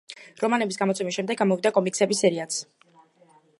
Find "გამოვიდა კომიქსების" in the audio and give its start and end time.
1.43-2.25